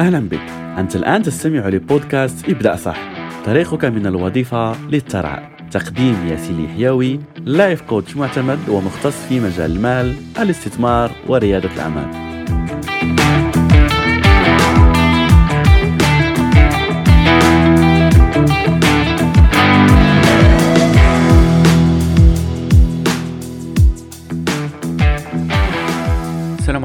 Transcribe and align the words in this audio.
أهلا 0.00 0.18
بك. 0.18 0.50
أنت 0.78 0.96
الآن 0.96 1.22
تستمع 1.22 1.68
لبودكاست 1.68 2.48
ابدأ 2.48 2.76
صح. 2.76 2.98
طريقك 3.46 3.84
من 3.84 4.06
الوظيفة 4.06 4.88
للثراء 4.88 5.50
تقديم 5.70 6.26
ياسين 6.28 6.64
الحيوي 6.64 7.20
لايف 7.44 7.82
كوتش 7.82 8.16
معتمد 8.16 8.58
ومختص 8.68 9.26
في 9.28 9.40
مجال 9.40 9.70
المال 9.70 10.14
الاستثمار 10.38 11.10
وريادة 11.28 11.70
الأعمال. 11.74 12.10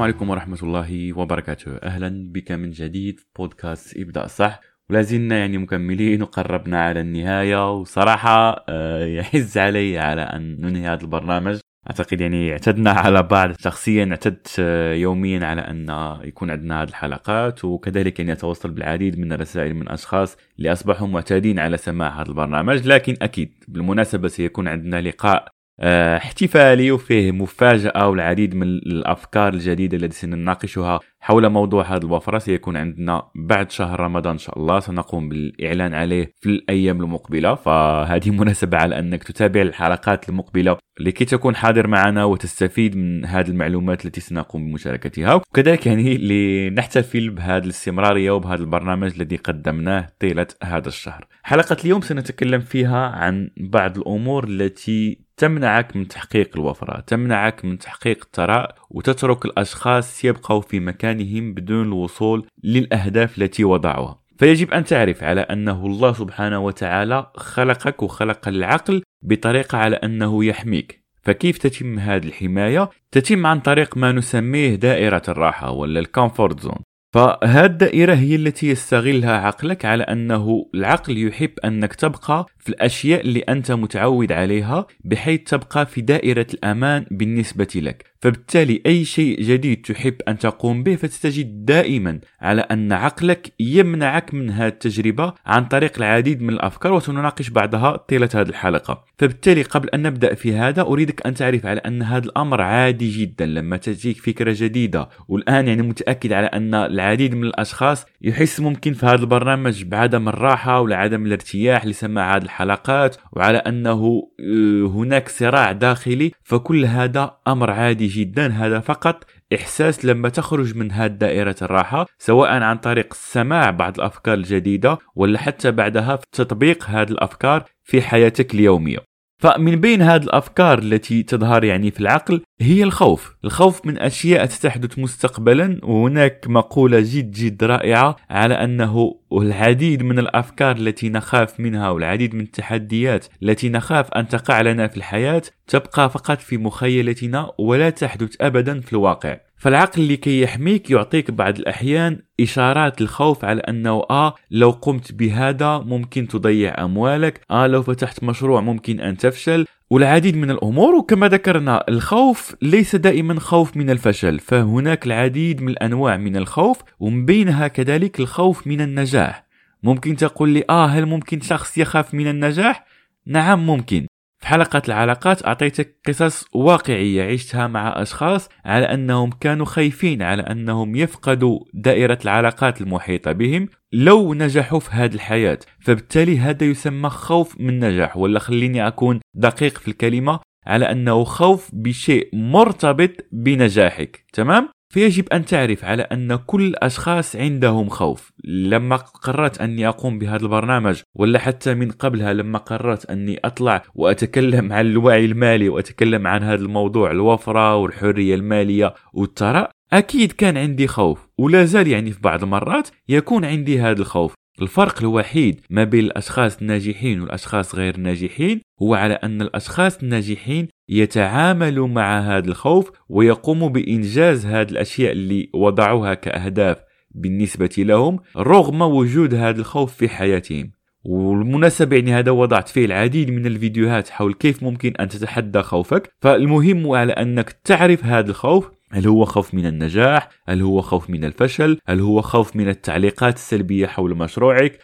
عليكم 0.06 0.30
ورحمة 0.30 0.58
الله 0.62 1.18
وبركاته. 1.18 1.76
أهلا 1.76 2.32
بك 2.32 2.52
من 2.52 2.70
جديد. 2.70 3.20
في 3.20 3.26
بودكاست 3.38 3.96
ابدأ 3.96 4.26
صح. 4.26 4.60
ولا 4.90 5.02
زلنا 5.02 5.38
يعني 5.38 5.58
مكملين 5.58 6.22
وقربنا 6.22 6.80
على 6.82 7.00
النهاية. 7.00 7.72
وصراحة 7.78 8.64
آه، 8.68 9.04
يحز 9.04 9.58
علي 9.58 9.98
على 9.98 10.22
أن 10.22 10.60
ننهي 10.60 10.88
هذا 10.88 11.02
البرنامج. 11.02 11.58
أعتقد 11.90 12.20
يعني 12.20 12.52
اعتدنا 12.52 12.90
على 12.90 13.22
بعض. 13.22 13.52
شخصيا 13.60 14.08
اعتدت 14.10 14.56
آه، 14.58 14.94
يوميا 14.94 15.46
على 15.46 15.60
أن 15.60 15.86
يكون 16.24 16.50
عندنا 16.50 16.82
هذه 16.82 16.88
الحلقات. 16.88 17.64
وكذلك 17.64 18.18
يعني 18.18 18.32
أتوصل 18.32 18.70
بالعديد 18.70 19.18
من 19.18 19.32
الرسائل 19.32 19.74
من 19.74 19.88
أشخاص 19.88 20.36
اللي 20.58 20.72
أصبحوا 20.72 21.08
معتادين 21.08 21.58
على 21.58 21.76
سماع 21.76 22.20
هذا 22.20 22.28
البرنامج. 22.28 22.86
لكن 22.86 23.16
أكيد 23.22 23.64
بالمناسبة 23.68 24.28
سيكون 24.28 24.68
عندنا 24.68 25.00
لقاء 25.00 25.55
احتفالي 25.80 26.90
وفيه 26.90 27.32
مفاجأة 27.32 28.08
والعديد 28.08 28.54
من 28.54 28.66
الأفكار 28.66 29.54
الجديدة 29.54 29.96
التي 29.96 30.16
سنناقشها 30.16 31.00
حول 31.20 31.48
موضوع 31.48 31.84
هذه 31.84 32.04
الوفرة. 32.04 32.38
سيكون 32.38 32.76
عندنا 32.76 33.22
بعد 33.34 33.70
شهر 33.70 34.00
رمضان 34.00 34.32
إن 34.32 34.38
شاء 34.38 34.58
الله 34.58 34.80
سنقوم 34.80 35.28
بالإعلان 35.28 35.94
عليه 35.94 36.32
في 36.40 36.48
الأيام 36.48 37.00
المقبلة. 37.00 37.54
فهذه 37.54 38.30
مناسبة 38.40 38.78
على 38.78 38.98
أنك 38.98 39.22
تتابع 39.22 39.62
الحلقات 39.62 40.28
المقبلة 40.28 40.76
لكي 41.00 41.24
تكون 41.24 41.56
حاضر 41.56 41.86
معنا 41.86 42.24
وتستفيد 42.24 42.96
من 42.96 43.24
هذه 43.24 43.48
المعلومات 43.48 44.06
التي 44.06 44.20
سنقوم 44.20 44.66
بمشاركتها. 44.68 45.34
وكذلك 45.34 45.86
يعني 45.86 46.18
لنحتفل 46.18 47.30
بهذه 47.30 47.64
الاستمرارية 47.64 48.30
وبهذا 48.30 48.60
البرنامج 48.60 49.12
الذي 49.16 49.36
قدمناه 49.36 50.08
طيلة 50.20 50.46
هذا 50.62 50.88
الشهر. 50.88 51.26
حلقة 51.42 51.76
اليوم 51.84 52.00
سنتكلم 52.00 52.60
فيها 52.60 53.06
عن 53.06 53.50
بعض 53.56 53.98
الأمور 53.98 54.44
التي 54.48 55.25
تمنعك 55.36 55.96
من 55.96 56.08
تحقيق 56.08 56.50
الوفرة 56.54 57.00
تمنعك 57.00 57.64
من 57.64 57.78
تحقيق 57.78 58.24
الثراء 58.24 58.74
وتترك 58.90 59.44
الأشخاص 59.44 60.24
يبقوا 60.24 60.60
في 60.60 60.80
مكانهم 60.80 61.54
بدون 61.54 61.86
الوصول 61.86 62.46
للأهداف 62.64 63.38
التي 63.38 63.64
وضعوها. 63.64 64.20
فيجب 64.38 64.70
أن 64.70 64.84
تعرف 64.84 65.24
على 65.24 65.40
أنه 65.40 65.86
الله 65.86 66.12
سبحانه 66.12 66.58
وتعالى 66.58 67.26
خلقك 67.36 68.02
وخلق 68.02 68.48
العقل 68.48 69.02
بطريقة 69.22 69.78
على 69.78 69.96
أنه 69.96 70.44
يحميك. 70.44 71.02
فكيف 71.22 71.58
تتم 71.58 71.98
هذه 71.98 72.26
الحماية؟ 72.26 72.90
تتم 73.12 73.46
عن 73.46 73.60
طريق 73.60 73.96
ما 73.96 74.12
نسميه 74.12 74.74
دائرة 74.74 75.22
الراحة 75.28 75.70
ولا 75.70 76.00
ال 76.00 76.07
comfort 76.07 76.60
zone. 76.60 76.78
فهذه 77.16 77.64
الدائرة 77.64 78.14
هي 78.14 78.34
التي 78.34 78.68
يستغلها 78.68 79.32
عقلك 79.32 79.84
على 79.84 80.02
أنه 80.02 80.66
العقل 80.74 81.18
يحب 81.18 81.50
أنك 81.64 81.94
تبقى 81.94 82.46
في 82.58 82.68
الأشياء 82.68 83.20
اللي 83.20 83.40
أنت 83.40 83.72
متعود 83.72 84.32
عليها 84.32 84.86
بحيث 85.04 85.40
تبقى 85.40 85.86
في 85.86 86.00
دائرة 86.00 86.46
الأمان 86.54 87.06
بالنسبة 87.10 87.68
لك. 87.74 88.04
فبالتالي 88.26 88.82
أي 88.86 89.04
شيء 89.04 89.40
جديد 89.42 89.82
تحب 89.82 90.14
أن 90.28 90.38
تقوم 90.38 90.82
به 90.82 90.96
فتجد 90.96 91.64
دائما 91.64 92.20
على 92.40 92.60
أن 92.60 92.92
عقلك 92.92 93.52
يمنعك 93.60 94.34
من 94.34 94.50
هذه 94.50 94.68
التجربة 94.68 95.34
عن 95.46 95.64
طريق 95.64 95.92
العديد 95.96 96.42
من 96.42 96.50
الأفكار 96.50 96.92
وسنناقش 96.92 97.50
بعضها 97.50 97.96
طيلة 97.96 98.28
هذه 98.34 98.48
الحلقة. 98.48 99.04
فبالتالي 99.18 99.62
قبل 99.62 99.88
أن 99.88 100.02
نبدأ 100.02 100.34
في 100.34 100.54
هذا 100.54 100.82
أريدك 100.82 101.26
أن 101.26 101.34
تعرف 101.34 101.66
على 101.66 101.80
أن 101.80 102.02
هذا 102.02 102.24
الأمر 102.24 102.60
عادي 102.60 103.10
جدا. 103.10 103.46
لما 103.46 103.76
تجيك 103.76 104.16
فكرة 104.16 104.54
جديدة 104.58 105.08
والآن 105.28 105.68
يعني 105.68 105.82
متأكد 105.82 106.32
على 106.32 106.46
أن 106.46 106.74
العديد 106.74 107.34
من 107.34 107.44
الأشخاص 107.44 108.06
يحس 108.22 108.60
ممكن 108.60 108.92
في 108.92 109.06
هذا 109.06 109.14
البرنامج 109.14 109.84
بعدم 109.84 110.28
الراحة 110.28 110.80
ولا 110.80 110.96
عدم 110.96 111.26
الارتياح 111.26 111.86
لسماع 111.86 112.36
هذه 112.36 112.42
الحلقات 112.42 113.16
وعلى 113.32 113.58
أنه 113.58 114.28
آه، 114.40 114.86
هناك 114.86 115.28
صراع 115.28 115.72
داخلي 115.72 116.32
فكل 116.44 116.84
هذا 116.84 117.36
أمر 117.48 117.70
عادي 117.70 118.15
جدا 118.16 118.46
هذا 118.46 118.80
فقط 118.80 119.24
إحساس 119.54 120.04
لما 120.04 120.28
تخرج 120.28 120.76
من 120.76 120.92
هذه 120.92 121.12
دائرة 121.12 121.56
الراحة 121.62 122.06
سواء 122.18 122.50
عن 122.62 122.76
طريق 122.76 123.14
سماع 123.14 123.70
بعض 123.70 123.98
الأفكار 123.98 124.34
الجديدة 124.34 124.98
ولا 125.14 125.38
حتى 125.38 125.70
بعدها 125.70 126.16
في 126.16 126.26
تطبيق 126.32 126.84
هذه 126.84 127.10
الأفكار 127.10 127.64
في 127.84 128.02
حياتك 128.02 128.54
اليومية. 128.54 129.05
فمن 129.38 129.76
بين 129.76 130.02
هذه 130.02 130.22
الأفكار 130.22 130.78
التي 130.78 131.22
تظهر 131.22 131.64
يعني 131.64 131.90
في 131.90 132.00
العقل 132.00 132.42
هي 132.60 132.82
الخوف، 132.82 133.36
الخوف 133.44 133.86
من 133.86 133.98
أشياء 133.98 134.46
ستحدث 134.46 134.98
مستقبلا 134.98 135.80
وهناك 135.82 136.44
مقولة 136.48 137.00
جد 137.00 137.30
جد 137.30 137.64
رائعة 137.64 138.16
على 138.30 138.54
أنه 138.54 139.20
العديد 139.32 140.02
من 140.02 140.18
الأفكار 140.18 140.76
التي 140.76 141.08
نخاف 141.08 141.60
منها 141.60 141.90
والعديد 141.90 142.34
من 142.34 142.40
التحديات 142.40 143.26
التي 143.42 143.68
نخاف 143.68 144.10
أن 144.10 144.28
تقع 144.28 144.60
لنا 144.60 144.88
في 144.88 144.96
الحياة 144.96 145.42
تبقى 145.66 146.10
فقط 146.10 146.40
في 146.40 146.58
مخيلتنا 146.58 147.50
ولا 147.58 147.90
تحدث 147.90 148.36
ابدا 148.40 148.80
في 148.80 148.92
الواقع. 148.92 149.45
فالعقل 149.56 150.12
لكي 150.12 150.42
يحميك 150.42 150.90
يعطيك 150.90 151.30
بعض 151.30 151.58
الأحيان 151.58 152.18
إشارات 152.40 153.00
الخوف 153.00 153.44
على 153.44 153.60
أنه 153.60 154.02
آه 154.10 154.34
لو 154.50 154.70
قمت 154.70 155.12
بهذا 155.12 155.78
ممكن 155.78 156.28
تضيع 156.28 156.84
أموالك 156.84 157.40
آه 157.50 157.66
لو 157.66 157.82
فتحت 157.82 158.24
مشروع 158.24 158.60
ممكن 158.60 159.00
أن 159.00 159.16
تفشل 159.16 159.66
والعديد 159.90 160.36
من 160.36 160.50
الأمور 160.50 160.94
وكما 160.94 161.28
ذكرنا 161.28 161.84
الخوف 161.88 162.56
ليس 162.62 162.96
دائما 162.96 163.40
خوف 163.40 163.76
من 163.76 163.90
الفشل 163.90 164.38
فهناك 164.38 165.06
العديد 165.06 165.62
من 165.62 165.68
الأنواع 165.68 166.16
من 166.16 166.36
الخوف 166.36 166.82
ومن 167.00 167.24
بينها 167.24 167.68
كذلك 167.68 168.20
الخوف 168.20 168.66
من 168.66 168.80
النجاح 168.80 169.46
ممكن 169.82 170.16
تقول 170.16 170.48
لي 170.48 170.64
آه 170.70 170.86
هل 170.86 171.06
ممكن 171.06 171.40
شخص 171.40 171.78
يخاف 171.78 172.14
من 172.14 172.26
النجاح؟ 172.26 172.86
نعم 173.26 173.66
ممكن 173.66 174.06
في 174.38 174.46
حلقة 174.46 174.82
العلاقات 174.88 175.46
أعطيتك 175.46 175.96
قصص 176.06 176.44
واقعية 176.52 177.32
عشتها 177.32 177.66
مع 177.66 178.02
أشخاص 178.02 178.48
على 178.64 178.84
أنهم 178.84 179.30
كانوا 179.30 179.66
خايفين 179.66 180.22
على 180.22 180.42
أنهم 180.42 180.96
يفقدوا 180.96 181.60
دائرة 181.74 182.18
العلاقات 182.24 182.80
المحيطة 182.80 183.32
بهم 183.32 183.68
لو 183.92 184.34
نجحوا 184.34 184.80
في 184.80 184.90
هذه 184.90 185.14
الحياة 185.14 185.58
فبالتالي 185.80 186.38
هذا 186.38 186.64
يسمى 186.64 187.10
خوف 187.10 187.60
من 187.60 187.78
نجاح 187.78 188.16
ولا 188.16 188.38
خليني 188.38 188.86
أكون 188.86 189.20
دقيق 189.34 189.78
في 189.78 189.88
الكلمة 189.88 190.40
على 190.66 190.90
أنه 190.90 191.24
خوف 191.24 191.70
بشيء 191.72 192.28
مرتبط 192.32 193.10
بنجاحك 193.32 194.24
تمام؟ 194.32 194.68
فيجب 194.88 195.28
أن 195.32 195.44
تعرف 195.44 195.84
على 195.84 196.02
أن 196.02 196.36
كل 196.36 196.66
الأشخاص 196.66 197.36
عندهم 197.36 197.88
خوف. 197.88 198.32
لما 198.44 198.96
قررت 198.96 199.60
أني 199.60 199.88
أقوم 199.88 200.18
بهذا 200.18 200.42
البرنامج 200.42 201.02
ولا 201.14 201.38
حتى 201.38 201.74
من 201.74 201.90
قبلها 201.90 202.32
لما 202.32 202.58
قررت 202.58 203.10
أني 203.10 203.40
أطلع 203.44 203.82
وأتكلم 203.94 204.72
عن 204.72 204.86
الوعي 204.86 205.24
المالي 205.24 205.68
وأتكلم 205.68 206.26
عن 206.26 206.42
هذا 206.42 206.62
الموضوع 206.62 207.10
الوفرة 207.10 207.76
والحرية 207.76 208.34
المالية 208.34 208.94
والثراء 209.14 209.70
أكيد 209.92 210.32
كان 210.32 210.56
عندي 210.56 210.86
خوف. 210.86 211.28
ولا 211.38 211.64
زال 211.64 211.88
يعني 211.88 212.12
في 212.12 212.20
بعض 212.20 212.42
المرات 212.42 212.88
يكون 213.08 213.44
عندي 213.44 213.80
هذا 213.80 214.00
الخوف. 214.00 214.34
الفرق 214.62 215.00
الوحيد 215.00 215.60
ما 215.70 215.84
بين 215.84 216.04
الأشخاص 216.04 216.58
الناجحين 216.60 217.20
والأشخاص 217.20 217.74
غير 217.74 217.94
الناجحين 217.94 218.60
هو 218.82 218.94
على 218.94 219.14
أن 219.14 219.42
الأشخاص 219.42 220.02
الناجحين 220.02 220.68
يتعاملوا 220.88 221.88
مع 221.88 222.20
هذا 222.20 222.48
الخوف 222.48 222.90
ويقوموا 223.08 223.68
بإنجاز 223.68 224.46
هذه 224.46 224.70
الأشياء 224.70 225.12
اللي 225.12 225.50
وضعوها 225.54 226.14
كأهداف 226.14 226.76
بالنسبة 227.10 227.74
لهم 227.78 228.18
رغم 228.36 228.82
وجود 228.82 229.34
هذا 229.34 229.60
الخوف 229.60 229.94
في 229.94 230.08
حياتهم. 230.08 230.70
والمناسبة 231.04 231.96
يعني 231.96 232.12
هذا 232.12 232.30
وضعت 232.30 232.68
فيه 232.68 232.84
العديد 232.84 233.30
من 233.30 233.46
الفيديوهات 233.46 234.08
حول 234.08 234.34
كيف 234.34 234.62
ممكن 234.62 234.92
أن 235.00 235.08
تتحدى 235.08 235.62
خوفك. 235.62 236.12
فالمهم 236.20 236.90
على 236.90 237.12
أنك 237.12 237.50
تعرف 237.50 238.04
هذا 238.04 238.30
الخوف 238.30 238.70
هل 238.92 239.06
هو 239.06 239.24
خوف 239.24 239.54
من 239.54 239.66
النجاح؟ 239.66 240.28
هل 240.48 240.62
هو 240.62 240.80
خوف 240.80 241.10
من 241.10 241.24
الفشل؟ 241.24 241.78
هل 241.88 242.00
هو 242.00 242.22
خوف 242.22 242.56
من 242.56 242.68
التعليقات 242.68 243.34
السلبية 243.34 243.86
حول 243.86 244.16
مشروعك؟ 244.16 244.78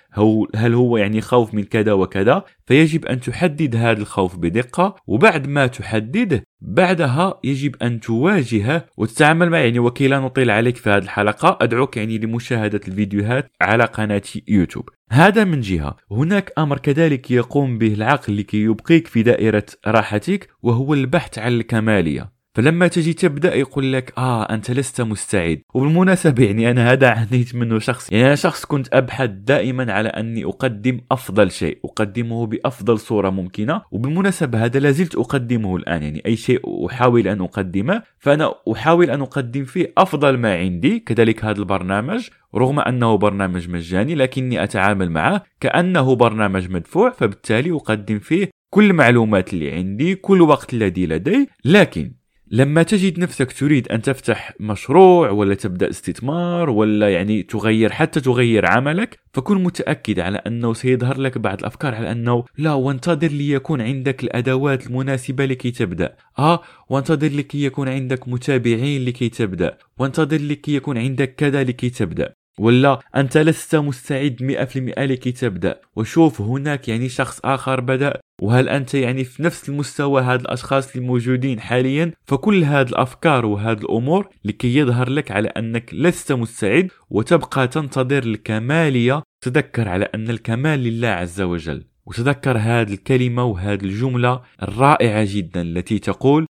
هل 0.54 0.74
هو 0.74 0.96
يعني 0.96 1.20
خوف 1.20 1.54
من 1.54 1.64
كذا 1.64 1.92
وكذا؟ 1.92 2.44
فيجب 2.66 3.06
أن 3.06 3.20
تحدد 3.20 3.76
هذا 3.76 4.00
الخوف 4.00 4.36
بدقة 4.36 4.96
وبعد 5.06 5.48
ما 5.48 5.66
تحدده 5.66 6.44
بعدها 6.60 7.40
يجب 7.44 7.82
أن 7.82 8.00
تواجهه 8.00 8.86
وتتعامل 8.96 9.50
معه 9.50 9.58
يعني 9.58 9.78
وكي 9.78 10.08
نطيل 10.08 10.50
عليك 10.50 10.76
في 10.76 10.90
هذه 10.90 11.02
الحلقة 11.02 11.58
أدعوك 11.60 11.96
يعني 11.96 12.18
لمشاهدة 12.18 12.80
الفيديوهات 12.88 13.50
على 13.60 13.84
قناة 13.84 14.22
يوتيوب 14.48 14.88
هذا 15.10 15.44
من 15.44 15.60
جهة 15.60 15.96
هناك 16.10 16.52
أمر 16.58 16.78
كذلك 16.78 17.30
يقوم 17.30 17.78
به 17.78 17.94
العقل 17.94 18.36
لكي 18.36 18.62
يبقيك 18.62 19.06
في 19.06 19.22
دائرة 19.22 19.66
راحتك 19.86 20.48
وهو 20.62 20.94
البحث 20.94 21.38
عن 21.38 21.52
الكمالية 21.52 22.41
فلما 22.54 22.88
تجي 22.88 23.12
تبدأ 23.12 23.54
يقول 23.54 23.92
لك 23.92 24.12
آه 24.18 24.42
أنت 24.42 24.70
لست 24.70 25.00
مستعد. 25.00 25.62
وبالمناسبة 25.74 26.44
يعني 26.44 26.70
أنا 26.70 26.92
هذا 26.92 27.08
عانيت 27.08 27.54
منه 27.54 27.78
شخص. 27.78 28.12
يعني 28.12 28.26
أنا 28.26 28.34
شخص 28.34 28.64
كنت 28.64 28.88
أبحث 28.92 29.30
دائما 29.30 29.92
على 29.92 30.08
أني 30.08 30.44
أقدم 30.44 31.00
أفضل 31.10 31.50
شيء 31.50 31.78
أقدمه 31.84 32.46
بأفضل 32.46 32.98
صورة 32.98 33.30
ممكنة. 33.30 33.82
وبالمناسبة 33.90 34.64
هذا 34.64 34.80
لازلت 34.80 35.14
أقدمه 35.14 35.76
الآن 35.76 36.02
يعني 36.02 36.22
أي 36.26 36.36
شيء 36.36 36.86
أحاول 36.86 37.28
أن 37.28 37.40
أقدمه 37.40 38.02
فأنا 38.18 38.54
أحاول 38.72 39.10
أن 39.10 39.20
أقدم 39.20 39.64
فيه 39.64 39.92
أفضل 39.98 40.38
ما 40.38 40.54
عندي. 40.54 40.98
كذلك 40.98 41.44
هذا 41.44 41.58
البرنامج 41.58 42.28
رغم 42.54 42.80
أنه 42.80 43.14
برنامج 43.14 43.68
مجاني 43.68 44.14
لكني 44.14 44.62
أتعامل 44.62 45.10
معه 45.10 45.42
كأنه 45.60 46.14
برنامج 46.14 46.70
مدفوع. 46.70 47.10
فبالتالي 47.10 47.72
أقدم 47.72 48.18
فيه 48.18 48.50
كل 48.70 48.90
المعلومات 48.90 49.52
اللي 49.52 49.70
عندي 49.70 50.14
كل 50.14 50.42
وقت 50.42 50.74
الذي 50.74 51.06
لدي. 51.06 51.48
لكن 51.64 52.21
لما 52.54 52.82
تجد 52.82 53.18
نفسك 53.18 53.52
تريد 53.52 53.88
أن 53.88 54.02
تفتح 54.02 54.52
مشروع 54.60 55.30
ولا 55.30 55.54
تبدأ 55.54 55.90
استثمار 55.90 56.70
ولا 56.70 57.12
يعني 57.12 57.42
تغير 57.42 57.92
حتى 57.92 58.20
تغير 58.20 58.66
عملك 58.66 59.18
فكن 59.32 59.62
متأكد 59.62 60.20
على 60.20 60.38
أنه 60.38 60.72
سيظهر 60.72 61.18
لك 61.20 61.38
بعض 61.38 61.58
الأفكار 61.58 61.94
على 61.94 62.12
أنه 62.12 62.44
لا 62.58 62.72
وانتظر 62.72 63.28
ليكون 63.28 63.80
عندك 63.80 64.24
الأدوات 64.24 64.86
المناسبة 64.86 65.44
لكي 65.44 65.70
تبدأ. 65.70 66.16
آه 66.38 66.62
وانتظر 66.88 67.28
لكي 67.28 67.64
يكون 67.64 67.88
عندك 67.88 68.28
متابعين 68.28 69.04
لكي 69.04 69.28
تبدأ. 69.28 69.78
وانتظر 69.98 70.40
لكي 70.40 70.74
يكون 70.74 70.98
عندك 70.98 71.34
كذا 71.34 71.64
لكي 71.64 71.90
تبدأ. 71.90 72.34
ولا 72.58 72.98
أنت 73.16 73.38
لست 73.38 73.76
مستعد 73.76 74.36
100% 74.42 74.98
لكي 74.98 75.32
تبدأ 75.32 75.80
وشوف 75.96 76.40
هناك 76.40 76.88
يعني 76.88 77.08
شخص 77.08 77.40
آخر 77.44 77.80
بدأ. 77.80 78.20
وهل 78.42 78.68
أنت 78.68 78.94
يعني 78.94 79.24
في 79.24 79.42
نفس 79.42 79.68
المستوى 79.68 80.22
هاد 80.22 80.40
الأشخاص 80.40 80.96
الموجودين 80.96 81.60
حاليا؟ 81.60 82.12
فكل 82.24 82.64
هذه 82.64 82.88
الأفكار 82.88 83.46
وهذه 83.46 83.78
الأمور 83.78 84.28
لكي 84.44 84.76
يظهر 84.76 85.10
لك 85.10 85.30
على 85.30 85.48
أنك 85.48 85.94
لست 85.94 86.32
مستعد 86.32 86.88
وتبقى 87.10 87.68
تنتظر 87.68 88.22
الكمالية. 88.22 89.22
تذكر 89.40 89.88
على 89.88 90.04
أن 90.04 90.30
الكمال 90.30 90.80
لله 90.80 91.08
عز 91.08 91.40
وجل. 91.40 91.84
وتذكر 92.06 92.58
هذه 92.58 92.92
الكلمة 92.92 93.44
وهذه 93.44 93.84
الجملة 93.84 94.42
الرائعة 94.62 95.26
جدا 95.28 95.62
التي 95.62 95.98
تقول 95.98 96.46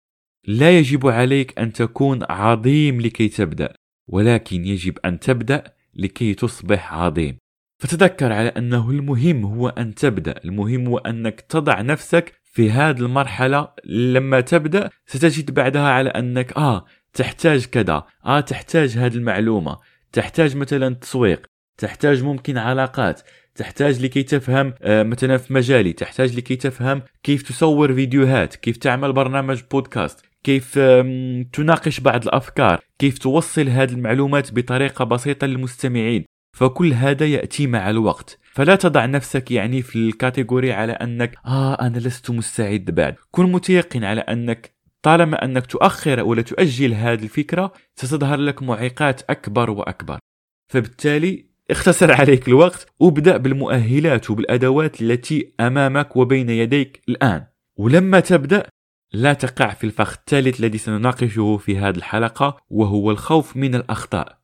لا 0.46 0.78
يجب 0.78 1.06
عليك 1.06 1.58
أن 1.58 1.72
تكون 1.72 2.20
عظيم 2.30 3.00
لكي 3.00 3.28
تبدأ 3.28 3.72
ولكن 4.08 4.64
يجب 4.64 4.98
أن 5.04 5.20
تبدأ 5.20 5.64
لكي 5.94 6.34
تصبح 6.34 6.94
عظيم. 6.94 7.38
فتذكر 7.78 8.32
على 8.32 8.48
أنه 8.48 8.90
المهم 8.90 9.44
هو 9.44 9.68
أن 9.68 9.94
تبدأ. 9.94 10.34
المهم 10.44 10.86
هو 10.86 10.98
أنك 10.98 11.40
تضع 11.40 11.80
نفسك 11.80 12.40
في 12.44 12.70
هذه 12.70 12.98
المرحلة. 12.98 13.68
لما 13.84 14.40
تبدأ 14.40 14.90
ستجد 15.06 15.50
بعدها 15.50 15.88
على 15.88 16.10
أنك 16.10 16.52
آه 16.56 16.84
تحتاج 17.12 17.66
كذا. 17.66 18.04
آه 18.26 18.40
تحتاج 18.40 18.98
هذه 18.98 19.14
المعلومة. 19.14 19.78
تحتاج 20.12 20.56
مثلا 20.56 20.94
تسويق. 20.94 21.46
تحتاج 21.78 22.22
ممكن 22.22 22.58
علاقات. 22.58 23.20
تحتاج 23.54 24.02
لكي 24.02 24.22
تفهم 24.22 24.74
آه، 24.82 25.02
مثلا 25.02 25.36
في 25.36 25.52
مجالي. 25.52 25.92
تحتاج 25.92 26.36
لكي 26.36 26.56
تفهم 26.56 27.02
كيف 27.22 27.42
تصور 27.42 27.94
فيديوهات 27.94 28.54
كيف 28.54 28.76
تعمل 28.76 29.12
برنامج 29.12 29.62
بودكاست 29.70 30.29
كيف 30.44 30.78
تناقش 31.52 32.00
بعض 32.00 32.22
الأفكار 32.22 32.80
كيف 32.98 33.18
توصل 33.18 33.68
هذه 33.68 33.92
المعلومات 33.92 34.54
بطريقة 34.54 35.04
بسيطة 35.04 35.46
للمستمعين 35.46 36.24
فكل 36.56 36.92
هذا 36.92 37.26
يأتي 37.26 37.66
مع 37.66 37.90
الوقت. 37.90 38.38
فلا 38.52 38.76
تضع 38.76 39.06
نفسك 39.06 39.50
يعني 39.50 39.82
في 39.82 39.96
الكاتيجوري 39.96 40.72
على 40.72 40.92
أنك 40.92 41.34
آه 41.46 41.74
أنا 41.74 41.98
لست 41.98 42.30
مستعد 42.30 42.84
بعد. 42.84 43.14
كن 43.30 43.52
متيقن 43.52 44.04
على 44.04 44.20
أنك 44.20 44.74
طالما 45.02 45.44
أنك 45.44 45.66
تؤخر 45.66 46.22
ولا 46.22 46.42
تؤجل 46.42 46.94
هذه 46.94 47.22
الفكرة 47.22 47.72
ستظهر 47.96 48.38
لك 48.38 48.62
معيقات 48.62 49.30
أكبر 49.30 49.70
وأكبر. 49.70 50.18
فبالتالي 50.72 51.46
اختصر 51.70 52.12
عليك 52.12 52.48
الوقت 52.48 52.86
وابدأ 53.00 53.36
بالمؤهلات 53.36 54.30
وبالأدوات 54.30 55.02
التي 55.02 55.52
أمامك 55.60 56.16
وبين 56.16 56.50
يديك 56.50 57.02
الآن. 57.08 57.46
ولما 57.76 58.20
تبدأ 58.20 58.66
لا 59.12 59.32
تقع 59.32 59.70
في 59.70 59.84
الفخ 59.84 60.12
الثالث 60.12 60.60
الذي 60.60 60.78
سنناقشه 60.78 61.56
في 61.56 61.78
هذه 61.78 61.96
الحلقة 61.96 62.56
وهو 62.70 63.10
الخوف 63.10 63.56
من 63.56 63.74
الأخطاء. 63.74 64.38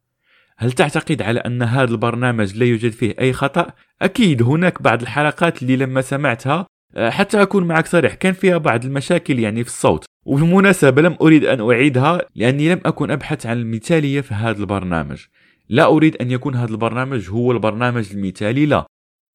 هل 0.57 0.73
تعتقد 0.73 1.23
على 1.23 1.41
أن 1.41 1.63
هذا 1.63 1.91
البرنامج 1.91 2.57
لا 2.57 2.65
يوجد 2.65 2.91
فيه 2.91 3.15
أي 3.21 3.33
خطأ؟ 3.33 3.67
أكيد 4.03 4.43
هناك 4.43 4.83
بعض 4.83 5.03
الحلقات 5.03 5.63
اللي 5.63 5.77
لما 5.77 6.01
سمعتها 6.01 6.67
آه، 6.97 7.11
حتى 7.11 7.43
أكون 7.43 7.65
معك 7.65 7.87
صريح 7.87 8.15
كان 8.15 8.33
فيها 8.33 8.59
بعض 8.59 8.85
المشاكل 8.85 9.39
يعني 9.39 9.65
في 9.65 9.71
الصوت. 9.71 10.05
وبالمناسبة 10.25 11.03
لم 11.03 11.17
أريد 11.21 11.45
أن 11.45 11.71
أعيدها 11.71 12.21
لأني 12.35 12.75
لم 12.75 12.81
أكن 12.87 13.11
أبحث 13.11 13.47
عن 13.47 13.57
المثالية 13.57 14.21
في 14.21 14.35
هذا 14.35 14.59
البرنامج. 14.61 15.25
لا 15.69 15.87
أريد 15.87 16.17
أن 16.17 16.31
يكون 16.31 16.55
هذا 16.55 16.71
البرنامج 16.71 17.31
هو 17.31 17.53
البرنامج 17.53 18.13
المثالي 18.13 18.67
لا. 18.67 18.87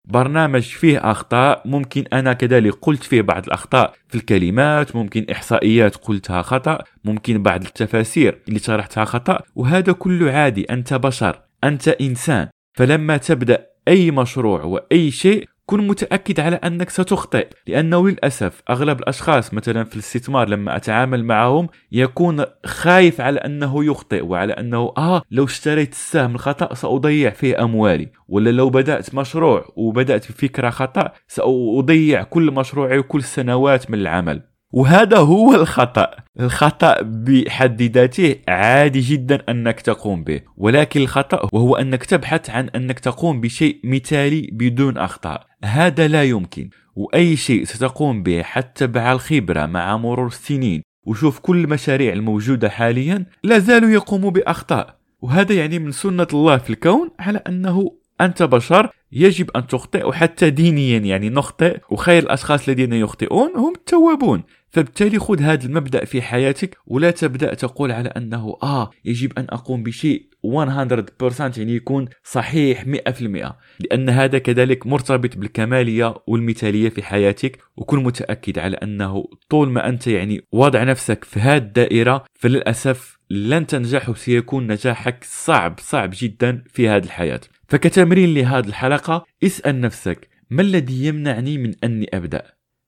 برنامج 0.05 0.61
فيه 0.61 1.11
أخطاء 1.11 1.61
ممكن 1.65 2.03
أنا 2.13 2.33
كذلك 2.33 2.73
قلت 2.81 3.03
فيه 3.03 3.21
بعض 3.21 3.45
الأخطاء 3.45 3.93
في 4.09 4.15
الكلمات 4.15 4.95
ممكن 4.95 5.25
إحصائيات 5.31 5.95
قلتها 5.95 6.41
خطأ 6.41 6.83
ممكن 7.05 7.43
بعض 7.43 7.63
التفاسير 7.63 8.39
اللي 8.47 8.59
شرحتها 8.59 9.05
خطأ 9.05 9.41
وهذا 9.55 9.91
كله 9.91 10.31
عادي 10.31 10.63
أنت 10.63 10.93
بشر 10.93 11.41
أنت 11.63 11.87
إنسان. 11.87 12.47
فلما 12.73 13.17
تبدأ 13.17 13.65
أي 13.87 14.11
مشروع 14.11 14.63
وأي 14.63 15.11
شيء 15.11 15.47
كن 15.71 15.87
متأكد 15.87 16.39
على 16.39 16.55
أنك 16.55 16.89
ستخطئ 16.89 17.47
لأنه 17.67 18.09
للأسف 18.09 18.61
أغلب 18.69 18.99
الأشخاص 18.99 19.53
مثلا 19.53 19.83
في 19.83 19.93
الاستثمار 19.93 20.49
لما 20.49 20.75
أتعامل 20.75 21.25
معهم 21.25 21.67
يكون 21.91 22.45
خايف 22.65 23.21
على 23.21 23.39
أنه 23.39 23.85
يخطئ 23.85 24.25
وعلى 24.25 24.53
أنه 24.53 24.93
آه 24.97 25.21
لو 25.31 25.43
اشتريت 25.43 25.91
السهم 25.91 26.35
الخطأ 26.35 26.73
سأضيع 26.73 27.29
فيه 27.29 27.63
أموالي 27.63 28.09
ولا 28.27 28.49
لو 28.49 28.69
بدأت 28.69 29.15
مشروع 29.15 29.73
وبدأت 29.75 30.31
بفكرة 30.31 30.69
خطأ 30.69 31.11
سأضيع 31.27 32.23
كل 32.23 32.51
مشروعي 32.51 32.97
وكل 32.97 33.23
سنوات 33.23 33.91
من 33.91 33.99
العمل. 33.99 34.50
وهذا 34.71 35.17
هو 35.17 35.55
الخطأ. 35.55 36.07
الخطأ 36.39 37.01
بحد 37.01 37.81
ذاته 37.81 38.35
عادي 38.47 38.99
جدا 38.99 39.43
أنك 39.49 39.81
تقوم 39.81 40.23
به. 40.23 40.41
ولكن 40.57 41.01
الخطأ 41.01 41.49
وهو 41.53 41.75
أنك 41.75 42.03
تبحث 42.05 42.49
عن 42.49 42.69
أنك 42.69 42.99
تقوم 42.99 43.41
بشيء 43.41 43.79
مثالي 43.83 44.49
بدون 44.51 44.97
أخطاء. 44.97 45.45
هذا 45.63 46.07
لا 46.07 46.23
يمكن. 46.23 46.69
وأي 46.95 47.35
شيء 47.35 47.63
ستقوم 47.63 48.23
به 48.23 48.41
حتى 48.41 48.87
مع 48.87 49.11
الخبرة 49.11 49.65
مع 49.65 49.97
مرور 49.97 50.27
السنين 50.27 50.83
وشوف 51.05 51.39
كل 51.39 51.63
المشاريع 51.63 52.13
الموجودة 52.13 52.69
حاليا 52.69 53.25
لا 53.43 53.59
زالوا 53.59 53.89
يقوموا 53.89 54.31
بأخطاء. 54.31 55.01
وهذا 55.21 55.53
يعني 55.55 55.79
من 55.79 55.91
سنة 55.91 56.27
الله 56.33 56.57
في 56.57 56.69
الكون 56.69 57.09
على 57.19 57.37
أنه 57.37 57.91
أنت 58.21 58.43
بشر 58.43 58.89
يجب 59.11 59.51
أن 59.55 59.67
تخطئ 59.67 60.07
وحتى 60.07 60.49
دينيا 60.49 60.97
يعني 60.97 61.29
نخطئ 61.29 61.79
وخير 61.89 62.23
الأشخاص 62.23 62.67
الذين 62.67 62.93
يخطئون 62.93 63.51
هم 63.55 63.73
التوابون 63.75 64.43
فبالتالي 64.71 65.19
خذ 65.19 65.41
هذا 65.41 65.65
المبدأ 65.65 66.05
في 66.05 66.21
حياتك 66.21 66.77
ولا 66.87 67.11
تبدأ 67.11 67.53
تقول 67.53 67.91
على 67.91 68.09
أنه 68.09 68.57
آه 68.63 68.89
يجب 69.05 69.39
أن 69.39 69.47
أقوم 69.49 69.83
بشيء 69.83 70.31
100% 70.45 71.57
يعني 71.57 71.75
يكون 71.75 72.07
صحيح 72.23 72.85
100% 72.85 73.53
لأن 73.79 74.09
هذا 74.09 74.37
كذلك 74.37 74.87
مرتبط 74.87 75.37
بالكمالية 75.37 76.15
والمثالية 76.27 76.89
في 76.89 77.03
حياتك 77.03 77.57
وكن 77.77 78.03
متأكد 78.03 78.59
على 78.59 78.77
أنه 78.77 79.25
طول 79.49 79.69
ما 79.69 79.89
أنت 79.89 80.07
يعني 80.07 80.41
واضع 80.51 80.83
نفسك 80.83 81.23
في 81.23 81.39
هذه 81.39 81.57
الدائرة 81.57 82.23
فللأسف 82.33 83.17
لن 83.29 83.67
تنجح 83.67 84.09
وسيكون 84.09 84.67
نجاحك 84.67 85.23
صعب 85.23 85.75
صعب 85.79 86.09
جدا 86.13 86.63
في 86.73 86.89
هذه 86.89 87.03
الحياة. 87.03 87.41
فكتمرين 87.71 88.33
لهذه 88.33 88.67
الحلقة 88.67 89.25
اسأل 89.43 89.81
نفسك 89.81 90.29
ما 90.49 90.61
الذي 90.61 91.05
يمنعني 91.05 91.57
من 91.57 91.73
أني 91.83 92.09
أبدأ؟ 92.13 92.43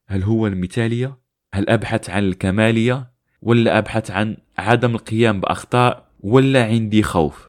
هل 0.07 0.23
هو 0.23 0.47
المثالية؟ 0.47 1.17
هل 1.53 1.69
أبحث 1.69 2.09
عن 2.09 2.23
الكمالية؟ 2.23 3.11
ولا 3.41 3.77
أبحث 3.77 4.11
عن 4.11 4.37
عدم 4.57 4.95
القيام 4.95 5.39
بأخطاء؟ 5.39 6.07
ولا 6.19 6.65
عندي 6.65 7.03
خوف؟ 7.03 7.47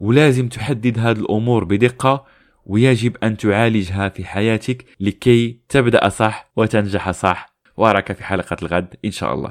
ولازم 0.00 0.48
تحدد 0.48 0.98
هذه 0.98 1.18
الأمور 1.18 1.64
بدقة 1.64 2.26
ويجب 2.66 3.16
أن 3.22 3.36
تعالجها 3.36 4.08
في 4.08 4.24
حياتك 4.24 4.84
لكي 5.00 5.60
تبدأ 5.68 6.08
صح 6.08 6.50
وتنجح 6.56 7.10
صح 7.10 7.54
وأراك 7.76 8.12
في 8.12 8.24
حلقة 8.24 8.56
الغد 8.62 8.94
إن 9.04 9.10
شاء 9.10 9.34
الله 9.34 9.50